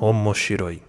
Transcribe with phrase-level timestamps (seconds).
[0.00, 0.82] Omoshiroi.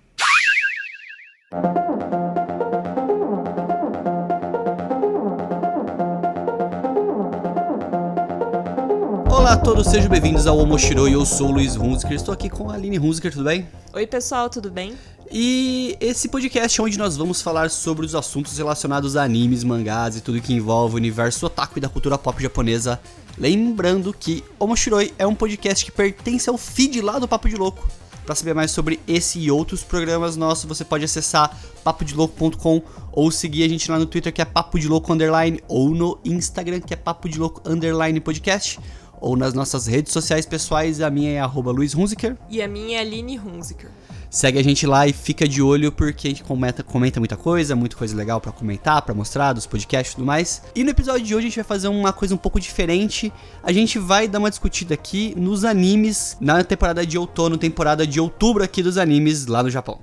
[9.30, 11.14] Olá a todos, sejam bem-vindos ao Omoshiroi.
[11.14, 13.68] Eu sou o Luiz Hunziker, estou aqui com a Aline Hunziker, tudo bem?
[13.94, 14.96] Oi, pessoal, tudo bem?
[15.32, 20.18] E esse podcast é onde nós vamos falar sobre os assuntos relacionados a animes, mangás
[20.18, 23.00] e tudo que envolve o universo otaku e da cultura pop japonesa.
[23.38, 27.88] Lembrando que Omoshiroi é um podcast que pertence ao feed lá do Papo de Louco.
[28.26, 33.64] Para saber mais sobre esse e outros programas nossos, você pode acessar papodelouco.com ou seguir
[33.64, 36.94] a gente lá no Twitter que é Papo de Louco Underline ou no Instagram que
[36.94, 38.80] é Papo de Louco Underline Podcast
[39.22, 42.36] ou nas nossas redes sociais pessoais, a minha é arroba Luiz Hunziker.
[42.50, 43.90] E a minha é Aline Hunziker.
[44.35, 47.75] Segue a gente lá e fica de olho porque a gente comenta, comenta muita coisa,
[47.77, 50.63] muita coisa legal para comentar, para mostrar dos podcasts e tudo mais.
[50.75, 53.33] E no episódio de hoje a gente vai fazer uma coisa um pouco diferente.
[53.63, 58.21] A gente vai dar uma discutida aqui nos animes na temporada de outono, temporada de
[58.21, 60.01] outubro aqui dos animes lá no Japão.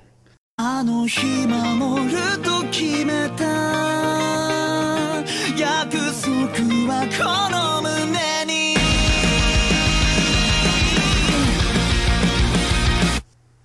[0.60, 3.44] あの日守ると決めた
[5.56, 7.41] 約束は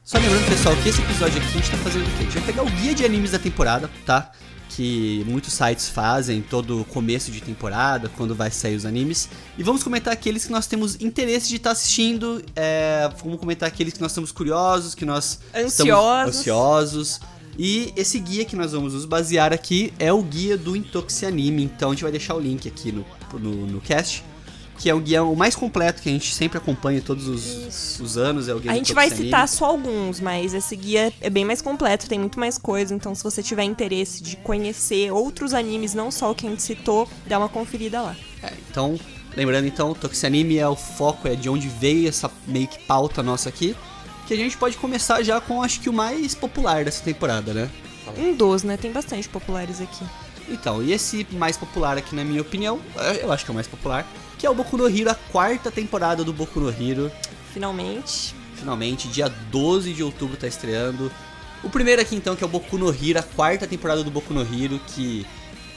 [0.09, 2.17] Só lembrando, pessoal, que esse episódio aqui a gente tá fazendo o quê?
[2.21, 4.33] A gente vai pegar o guia de animes da temporada, tá?
[4.71, 9.29] Que muitos sites fazem todo começo de temporada, quando vai sair os animes.
[9.59, 12.43] E vamos comentar aqueles que nós temos interesse de estar assistindo.
[12.57, 16.39] É, vamos comentar aqueles que nós estamos curiosos, que nós estamos Ansiosos.
[16.39, 17.21] ansiosos.
[17.59, 21.65] E esse guia que nós vamos nos basear aqui é o guia do Intoxi Anime.
[21.65, 23.05] Então a gente vai deixar o link aqui no,
[23.39, 24.25] no, no cast.
[24.79, 28.17] Que é o guia o mais completo que a gente sempre acompanha todos os, os
[28.17, 28.49] anos.
[28.49, 29.49] É o guia A gente vai citar Anime.
[29.49, 32.95] só alguns, mas esse guia é bem mais completo, tem muito mais coisa.
[32.95, 36.63] Então, se você tiver interesse de conhecer outros animes, não só o que a gente
[36.63, 38.17] citou, dá uma conferida lá.
[38.43, 38.99] É, então,
[39.37, 43.49] lembrando então, Toxianime é o foco, é de onde veio essa meio que pauta nossa
[43.49, 43.77] aqui.
[44.29, 47.69] Que a gente pode começar já com acho que o mais popular dessa temporada, né?
[48.17, 48.77] Um dos, né?
[48.77, 50.05] Tem bastante populares aqui.
[50.51, 53.55] Então, e esse mais popular aqui, na minha opinião, é, eu acho que é o
[53.55, 54.07] mais popular,
[54.39, 57.11] que é o Boku no Hero, a quarta temporada do Boku no Hero.
[57.53, 58.35] Finalmente.
[58.55, 61.11] Finalmente, dia 12 de outubro tá estreando.
[61.63, 64.33] O primeiro aqui então, que é o Boku no Hero, a quarta temporada do Boku
[64.33, 65.27] no Hero, que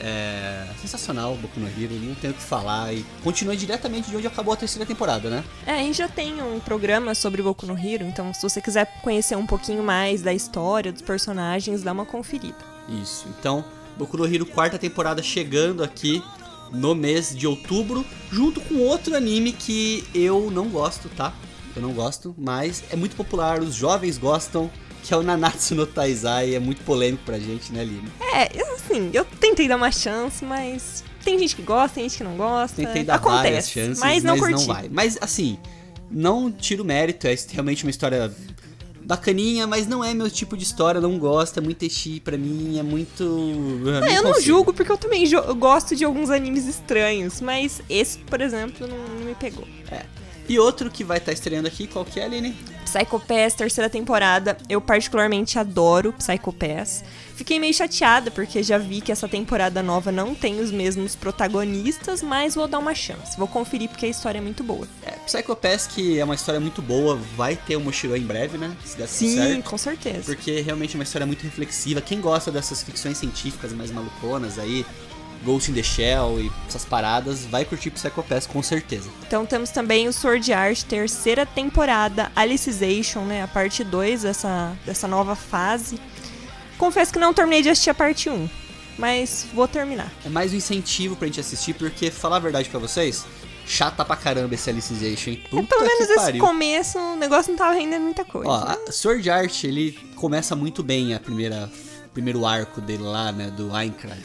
[0.00, 2.92] é sensacional o Boku no Hero, não tenho o que falar.
[2.92, 5.44] E continua diretamente de onde acabou a terceira temporada, né?
[5.64, 8.86] É, a gente já tem um programa sobre Boku no Hero, então se você quiser
[9.00, 12.58] conhecer um pouquinho mais da história, dos personagens, dá uma conferida.
[12.88, 13.64] Isso, então,
[13.96, 16.22] Boku no Hero, quarta temporada chegando aqui
[16.72, 21.32] no mês de outubro, junto com outro anime que eu não gosto, tá?
[21.76, 24.70] Eu não gosto, mas é muito popular, os jovens gostam,
[25.02, 28.08] que é o Nanatsu no Taizai, é muito polêmico pra gente, né, Lina?
[28.34, 32.24] É, assim, eu tentei dar uma chance, mas tem gente que gosta, tem gente que
[32.24, 32.76] não gosta.
[32.76, 34.66] Tentei dar Acontece, várias chances, mas não curti.
[34.66, 34.88] vai.
[34.90, 35.58] Mas, assim,
[36.10, 38.32] não tiro mérito, é realmente uma história
[39.04, 42.78] bacaninha, mas não é meu tipo de história, não gosto, é muito eixi pra mim,
[42.78, 43.80] é muito...
[44.08, 48.18] É, eu não julgo, porque eu também eu gosto de alguns animes estranhos, mas esse,
[48.18, 49.66] por exemplo, não, não me pegou.
[49.90, 50.04] É.
[50.48, 52.56] E outro que vai estar estreando aqui, qual que é, Aline?
[52.92, 57.02] Psycho Pass, terceira temporada, eu particularmente adoro Psycho Pass.
[57.34, 62.22] Fiquei meio chateada, porque já vi que essa temporada nova não tem os mesmos protagonistas,
[62.22, 63.38] mas vou dar uma chance.
[63.38, 64.86] Vou conferir porque a história é muito boa.
[65.06, 68.58] É, Psycho Pass, que é uma história muito boa, vai ter o Moshiro em breve,
[68.58, 68.76] né?
[68.84, 69.70] Se der Sim, certo.
[69.70, 70.24] com certeza.
[70.26, 72.02] Porque realmente é uma história muito reflexiva.
[72.02, 74.84] Quem gosta dessas ficções científicas mais maluconas aí,
[75.44, 79.10] Ghost in the Shell e essas paradas, vai curtir Psycho Pass com certeza.
[79.26, 83.42] Então temos também o Sword Art, terceira temporada, Alicization, né?
[83.42, 85.98] A parte 2 dessa, dessa nova fase.
[86.78, 88.48] Confesso que não terminei de assistir a parte 1,
[88.98, 90.10] mas vou terminar.
[90.24, 93.24] É mais um incentivo pra gente assistir, porque, falar a verdade pra vocês,
[93.66, 95.42] chata pra caramba esse Alicization, hein?
[95.48, 98.50] Puta É, pelo menos esse começo o negócio não tava rendendo muita coisa.
[98.50, 98.54] Ó,
[98.88, 101.70] a Sword Art, ele começa muito bem a primeira
[102.12, 104.20] primeiro arco dele lá, né, do Aincrad.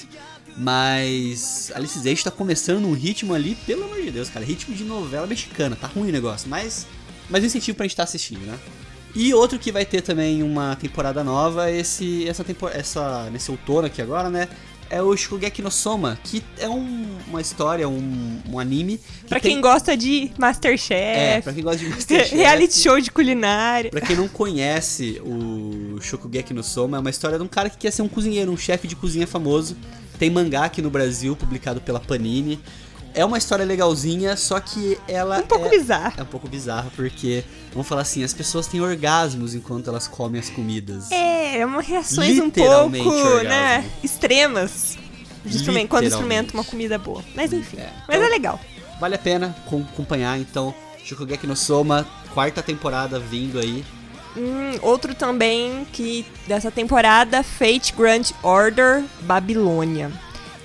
[0.57, 5.27] Mas Alicization tá começando num ritmo ali, pelo amor de Deus, cara, ritmo de novela
[5.27, 6.85] mexicana, tá ruim o negócio, mas
[7.29, 8.57] mas um incentivo pra gente estar assistindo, né?
[9.15, 13.87] E outro que vai ter também uma temporada nova, esse essa tempor essa nesse outono
[13.87, 14.47] aqui agora, né?
[14.89, 18.97] É o Shokugeki no Soma, que é um- uma história, um, um anime.
[18.97, 22.35] que pra tem- quem gosta de É, Masterchef, pra quem gosta de Masterchef.
[22.35, 23.91] reality show de culinária.
[23.91, 27.77] Pra quem não conhece o Shokugeki no Soma, é uma história de um cara que
[27.77, 29.75] quer ser um cozinheiro, um chefe de cozinha famoso.
[30.19, 32.59] Tem mangá aqui no Brasil, publicado pela Panini.
[33.13, 35.69] É uma história legalzinha, só que ela Um pouco é...
[35.69, 36.13] bizarro.
[36.17, 40.39] É um pouco bizarra, porque, vamos falar assim, as pessoas têm orgasmos enquanto elas comem
[40.39, 41.09] as comidas.
[41.11, 43.43] É, é uma reações um pouco, orgasmo.
[43.49, 44.97] né, extremas.
[45.45, 47.23] Justamente quando experimenta uma comida boa.
[47.33, 48.59] Mas enfim, É, mas então- é legal.
[48.99, 50.73] Vale a pena com- acompanhar, então,
[51.03, 53.83] Shokugeki no Soma, quarta temporada vindo aí.
[54.37, 60.11] Hum, outro também que dessa temporada, Fate Grand Order Babilônia.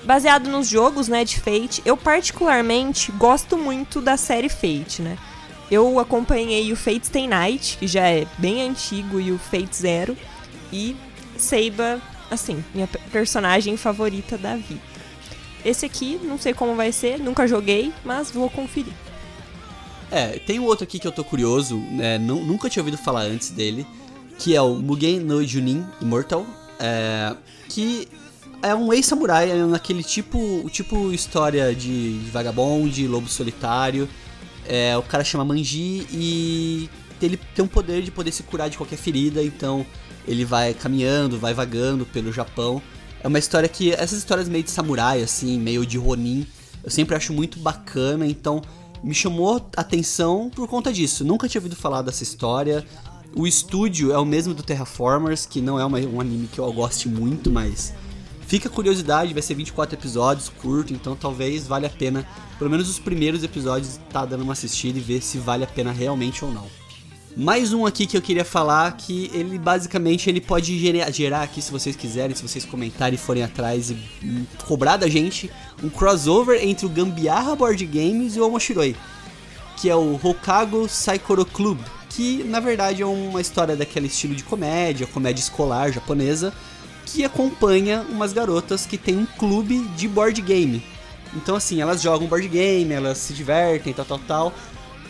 [0.04, 5.16] Baseado nos jogos, né, de Fate, eu particularmente gosto muito da série Fate, né?
[5.70, 10.16] Eu acompanhei o Fate Stay Night, que já é bem antigo, e o Fate Zero,
[10.72, 10.94] e
[11.38, 11.98] Seiba,
[12.30, 14.82] assim, minha pe- personagem favorita da vida.
[15.64, 18.92] Esse aqui, não sei como vai ser, nunca joguei, mas vou conferir.
[20.12, 23.22] É, tem um outro aqui que eu tô curioso, né, nu- nunca tinha ouvido falar
[23.22, 23.86] antes dele,
[24.38, 26.44] que é o Mugen no Junin Immortal,
[26.78, 27.34] é,
[27.70, 28.06] que
[28.60, 34.06] é um ex-samurai, é naquele tipo, tipo história de, de vagabonde, lobo solitário.
[34.68, 38.76] É, o cara chama Manji e ele tem um poder de poder se curar de
[38.76, 39.84] qualquer ferida, então
[40.28, 42.82] ele vai caminhando, vai vagando pelo Japão.
[43.22, 46.46] É uma história que essas histórias meio de samurai assim, meio de ronin,
[46.84, 48.60] eu sempre acho muito bacana, então
[49.02, 51.24] me chamou atenção por conta disso.
[51.24, 52.84] Nunca tinha ouvido falar dessa história.
[53.34, 56.72] O estúdio é o mesmo do Terraformers, que não é uma- um anime que eu
[56.72, 57.92] goste muito, mas
[58.46, 62.26] fica a curiosidade, vai ser 24 episódios, curto, então talvez valha a pena,
[62.58, 65.90] pelo menos os primeiros episódios, tá dando uma assistida e ver se vale a pena
[65.90, 66.66] realmente ou não.
[67.36, 71.62] Mais um aqui que eu queria falar que ele basicamente ele pode gerar, gerar aqui
[71.62, 75.50] se vocês quiserem, se vocês comentarem e forem atrás e hum, cobrar da gente
[75.82, 78.94] um crossover entre o Gambiarra Board Games e o Omoshiroi,
[79.78, 81.78] que é o Hokago Saikoro Club,
[82.10, 86.52] que na verdade é uma história daquele estilo de comédia, comédia escolar japonesa,
[87.06, 90.84] que acompanha umas garotas que tem um clube de board game.
[91.34, 94.52] Então assim, elas jogam board game, elas se divertem, tal, tal, tal.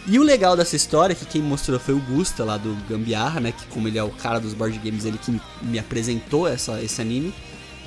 [0.07, 3.53] E o legal dessa história, que quem mostrou foi o Gusta lá do Gambiarra, né?
[3.53, 7.01] Que como ele é o cara dos board games, ele que me- apresentou essa, esse
[7.01, 7.33] anime.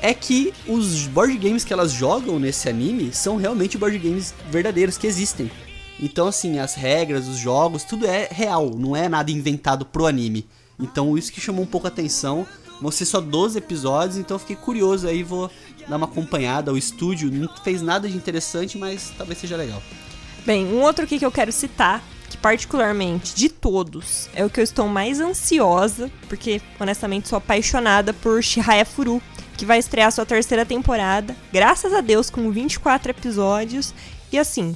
[0.02, 4.98] É que os board games que elas jogam nesse anime são realmente board games verdadeiros
[4.98, 5.52] que existem.
[6.00, 10.46] Então, assim, as regras, os jogos, tudo é real, não é nada inventado pro anime.
[10.80, 12.46] Então, isso que chamou um pouco a atenção.
[12.82, 15.50] Vão ser só 12 episódios, então fiquei curioso aí, vou
[15.88, 16.74] dar uma acompanhada.
[16.74, 19.82] O estúdio não fez nada de interessante, mas talvez seja legal.
[20.46, 24.60] Bem, um outro aqui que eu quero citar, que particularmente de todos é o que
[24.60, 29.20] eu estou mais ansiosa, porque honestamente sou apaixonada por Shihaya Furu,
[29.58, 33.92] que vai estrear sua terceira temporada, graças a Deus, com 24 episódios.
[34.32, 34.76] E assim,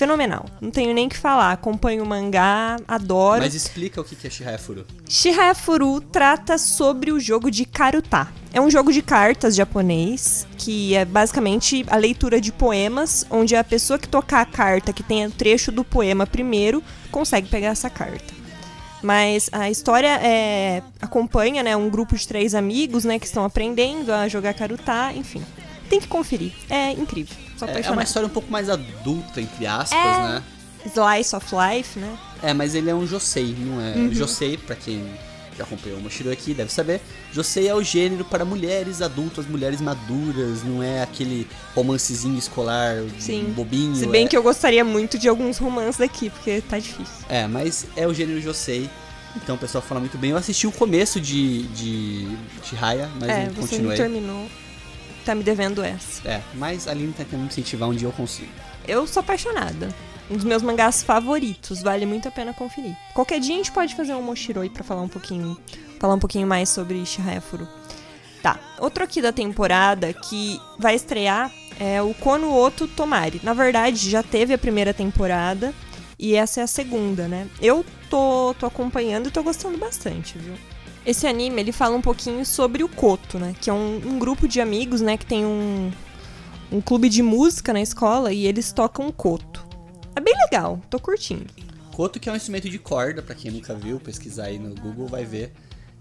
[0.00, 0.46] fenomenal.
[0.62, 1.52] Não tenho nem o que falar.
[1.52, 3.42] Acompanho o mangá, adoro.
[3.42, 4.86] Mas explica o que é Shihaya Furu.
[5.06, 8.28] Shihaya Furu trata sobre o jogo de Karuta.
[8.50, 13.62] É um jogo de cartas japonês, que é basicamente a leitura de poemas, onde a
[13.62, 17.90] pessoa que tocar a carta que tem o trecho do poema primeiro consegue pegar essa
[17.90, 18.40] carta.
[19.02, 24.12] Mas a história é, acompanha né, um grupo de três amigos né, que estão aprendendo
[24.12, 25.42] a jogar Karuta, enfim.
[25.90, 26.52] Tem que conferir.
[26.70, 27.36] É incrível.
[27.66, 30.22] É, é uma história um pouco mais adulta, entre aspas, É.
[30.28, 30.42] né?
[30.86, 32.16] Slice of Life, né?
[32.42, 33.94] É, mas ele é um Josei, não é?
[33.96, 34.14] Uhum.
[34.14, 35.04] Josei, pra quem
[35.58, 37.02] já acompanhou o Moshiro aqui, deve saber.
[37.32, 43.52] Josei é o gênero para mulheres adultas, mulheres maduras, não é aquele romancezinho escolar Sim.
[43.54, 43.94] bobinho.
[43.94, 47.26] Se bem é, que eu gostaria muito de alguns romances aqui, porque tá difícil.
[47.28, 48.88] É, mas é o gênero Josei.
[49.36, 50.30] Então o pessoal fala muito bem.
[50.30, 53.88] Eu assisti o começo de, de, de Raya, mas é, não você continuei.
[53.88, 54.50] não terminou.
[55.30, 56.28] Tá me devendo essa.
[56.28, 58.50] É, mas a Aline tá me incentivar um dia eu consigo.
[58.84, 59.88] Eu sou apaixonada.
[60.28, 62.96] Um dos meus mangás favoritos, vale muito a pena conferir.
[63.14, 65.56] Qualquer dia a gente pode fazer um Moshiroi pra falar um pouquinho,
[66.00, 67.68] falar um pouquinho mais sobre Shihaya Furu.
[68.42, 73.40] Tá, outro aqui da temporada que vai estrear é o Kono Oto Tomari.
[73.44, 75.72] Na verdade, já teve a primeira temporada
[76.18, 77.46] e essa é a segunda, né?
[77.62, 80.54] Eu tô, tô acompanhando e tô gostando bastante, viu?
[81.04, 83.54] Esse anime, ele fala um pouquinho sobre o Koto, né?
[83.60, 85.16] Que é um, um grupo de amigos, né?
[85.16, 85.90] Que tem um,
[86.70, 89.66] um clube de música na escola e eles tocam koto.
[90.14, 91.46] É bem legal, tô curtindo.
[91.94, 95.06] Koto que é um instrumento de corda, pra quem nunca viu, pesquisar aí no Google
[95.06, 95.52] vai ver.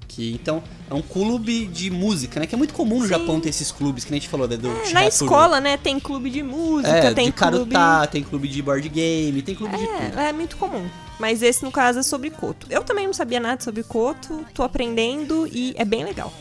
[0.09, 2.47] Que então é um clube de música, né?
[2.47, 3.09] Que é muito comum no Sim.
[3.09, 5.77] Japão ter esses clubes, que nem a gente falou, né, do É, na escola, né,
[5.77, 7.73] tem clube de música, É, tem de clube...
[7.75, 10.19] Karuta, tem clube de board game, tem clube de tudo.
[10.19, 10.89] É, é muito comum.
[11.19, 12.65] Mas esse, no caso, é sobre koto.
[12.71, 16.33] Eu também não sabia nada sobre koto, tô aprendendo e é bem legal.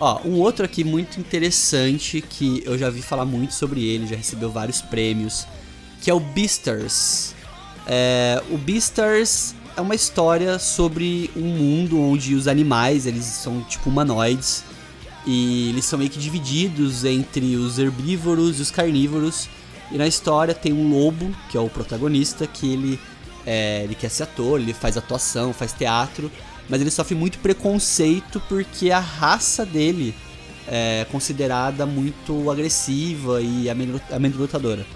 [0.00, 4.16] Ó, um outro aqui muito interessante que eu já vi falar muito sobre ele, já
[4.16, 5.46] recebeu vários prêmios,
[6.00, 7.34] que é o Beastars.
[7.86, 13.88] É, o Beastars é uma história sobre um mundo onde os animais, eles são tipo
[13.88, 14.64] humanoides,
[15.26, 19.48] e eles são meio que divididos entre os herbívoros e os carnívoros.
[19.92, 23.00] E na história tem um lobo, que é o protagonista, que ele,
[23.46, 26.30] é, ele quer ser ator, ele faz atuação, faz teatro,
[26.68, 30.14] mas ele sofre muito preconceito porque a raça dele
[30.68, 34.86] é considerada muito agressiva e amedro- amedrontadora.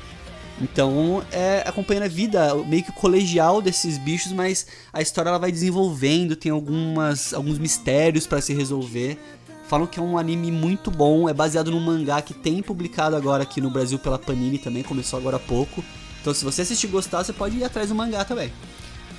[0.61, 5.51] Então, é acompanhando a vida meio que colegial desses bichos, mas a história ela vai
[5.51, 9.19] desenvolvendo, tem algumas alguns mistérios para se resolver.
[9.67, 13.43] Falam que é um anime muito bom, é baseado num mangá que tem publicado agora
[13.43, 15.83] aqui no Brasil pela Panini também, começou agora há pouco.
[16.21, 18.53] Então, se você assistir e gostar, você pode ir atrás do mangá também.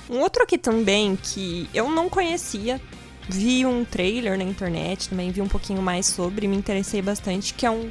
[0.08, 2.80] Um outro aqui também que eu não conhecia,
[3.28, 7.66] vi um trailer na internet, também vi um pouquinho mais sobre, me interessei bastante, que
[7.66, 7.90] é um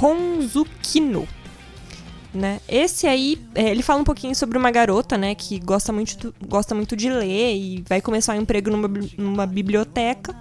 [0.00, 1.26] Honzukino.
[2.34, 2.60] Né?
[2.68, 6.74] Esse aí, é, ele fala um pouquinho sobre uma garota, né, que gosta muito, gosta
[6.74, 10.34] muito de ler e vai começar um emprego numa, numa biblioteca.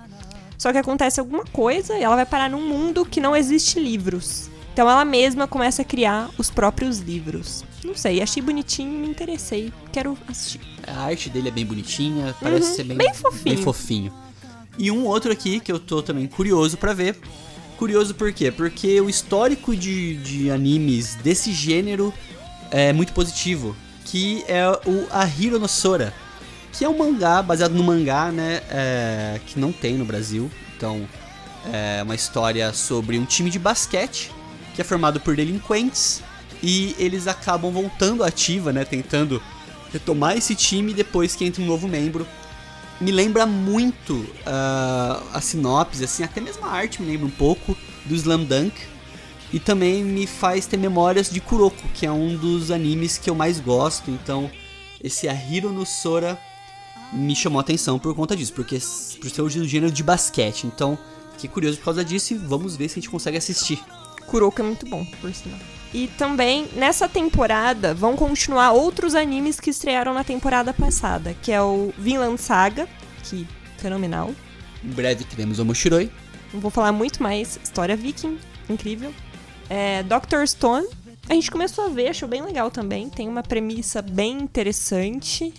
[0.57, 4.49] Só que acontece alguma coisa e ela vai parar num mundo que não existe livros.
[4.73, 7.63] Então ela mesma começa a criar os próprios livros.
[7.85, 10.61] Não sei, achei bonitinho, me interessei, quero assistir.
[10.87, 13.03] A arte dele é bem bonitinha, parece ser bem, Uhum.
[13.03, 13.55] bem fofinho.
[13.55, 14.13] bem fofinho.
[14.79, 17.19] E um outro aqui que eu tô também curioso pra ver.
[17.77, 18.51] Curioso por quê?
[18.51, 22.13] Porque o histórico de, de animes desse gênero
[22.71, 23.75] é muito positivo.
[24.05, 26.13] Que é o Ahiro no Sora.
[26.71, 28.61] Que é um mangá, baseado no mangá, né?
[28.69, 30.49] é, que não tem no Brasil.
[30.75, 31.07] Então,
[31.71, 34.31] é uma história sobre um time de basquete
[34.73, 36.21] que é formado por delinquentes
[36.61, 39.41] e eles acabam voltando à ativa, né, tentando
[39.91, 42.27] retomar esse time depois que entra um novo membro.
[43.03, 47.75] Me lembra muito ah, a sinopse, assim, até mesmo a arte me lembra um pouco
[48.05, 48.73] do Slam Dunk.
[49.51, 53.35] E também me faz ter memórias de Kuroko, que é um dos animes que eu
[53.35, 54.09] mais gosto.
[54.09, 54.49] Então,
[55.03, 56.39] esse Ahiro no Sora
[57.11, 58.79] me chamou a atenção por conta disso, porque
[59.19, 60.65] por ser o gênero de basquete.
[60.65, 60.97] Então,
[61.33, 63.83] fiquei curioso por causa disso e vamos ver se a gente consegue assistir.
[64.23, 65.59] Kuroko é muito bom, por sinal.
[65.93, 71.61] E também, nessa temporada, vão continuar outros animes que estrearam na temporada passada, que é
[71.61, 72.87] o Vinland Saga,
[73.23, 74.33] que fenomenal.
[74.83, 76.11] Em breve teremos o Moshiroi.
[76.51, 79.13] Não vou falar muito mais, história viking, incrível.
[79.69, 80.45] É, Dr.
[80.47, 80.87] Stone,
[81.29, 83.09] a gente começou a ver, achou bem legal também.
[83.09, 85.53] Tem uma premissa bem interessante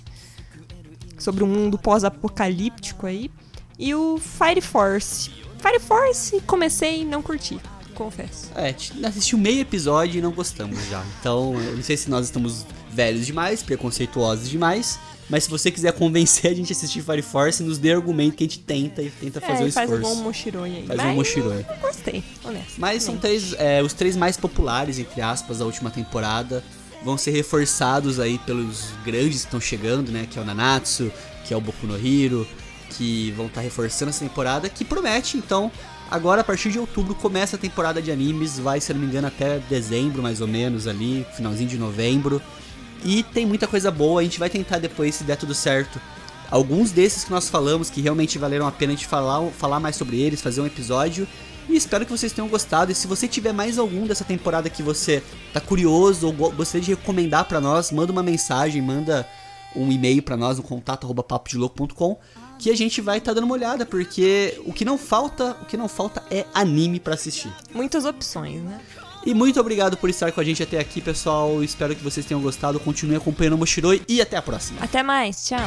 [1.19, 3.31] sobre um mundo pós-apocalíptico aí.
[3.79, 5.31] E o Fire Force.
[5.59, 7.59] Fire Force, comecei e não curti,
[7.95, 8.51] confesso.
[8.55, 8.75] É,
[9.07, 11.03] assistiu meio episódio e não gostamos já.
[11.21, 14.99] Então, eu não sei se nós estamos velhos demais, preconceituosos demais.
[15.29, 18.45] Mas se você quiser convencer a gente a assistir Fire Force, nos dê argumento que
[18.45, 20.13] a gente tenta e tenta fazer é, o e faz esforço.
[20.13, 20.87] igual o Moshiroi aí.
[20.87, 21.67] Faz um Mas Moshiroi.
[21.69, 22.75] Não gostei, honesto.
[22.79, 26.63] Mas são três, é, os três mais populares, entre aspas, da última temporada.
[27.03, 30.27] Vão ser reforçados aí pelos grandes que estão chegando, né?
[30.31, 31.11] Que é o Nanatsu,
[31.45, 32.47] que é o Boku no Hero,
[32.91, 35.71] que vão estar reforçando essa temporada, que promete, então.
[36.11, 39.27] Agora, a partir de outubro, começa a temporada de animes, vai, se não me engano,
[39.27, 42.41] até dezembro, mais ou menos, ali, finalzinho de novembro.
[43.05, 46.01] E tem muita coisa boa, a gente vai tentar depois, se der tudo certo,
[46.51, 49.97] alguns desses que nós falamos que realmente valeram a pena a gente falar, falar mais
[49.97, 51.27] sobre eles, fazer um episódio.
[51.69, 52.93] E espero que vocês tenham gostado.
[52.93, 56.85] E se você tiver mais algum dessa temporada que você tá curioso ou go- gostaria
[56.85, 59.27] de recomendar pra nós, manda uma mensagem, manda
[59.75, 62.19] um e-mail pra nós no contato arroba papodilouco.com
[62.59, 65.77] que a gente vai estar dando uma olhada, porque o que não falta, o que
[65.77, 67.53] não falta é anime pra assistir.
[67.73, 68.81] Muitas opções, né?
[69.27, 71.63] E muito obrigado por estar com a gente até aqui, pessoal.
[71.65, 72.79] Espero que vocês tenham gostado.
[72.79, 74.79] Continue acompanhando o Moshiroi e até a próxima.
[74.83, 75.67] Até mais, tchau.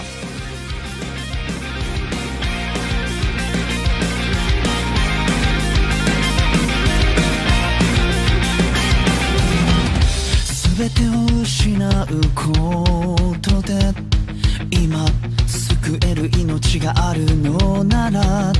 [15.87, 18.51] 救える命があるのなら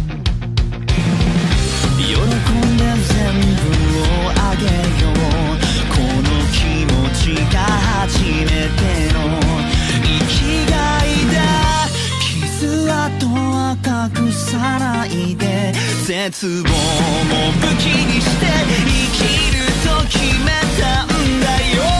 [1.97, 2.15] 喜ん
[2.77, 3.19] で全
[3.51, 3.67] 部
[3.99, 4.63] をあげ
[5.03, 5.13] よう。
[5.91, 9.19] この気持ちが初めての
[10.01, 10.31] 生き
[10.71, 11.05] がい
[11.35, 11.37] だ。
[12.31, 15.73] 傷跡は隠さないで。
[16.05, 16.71] 絶望も
[17.59, 19.19] 武器にして生き
[19.51, 20.15] ると決
[20.45, 20.47] め
[20.79, 21.07] たん
[21.41, 21.96] だよ。